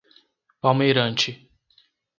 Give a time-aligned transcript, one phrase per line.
[0.61, 1.31] Palmeirante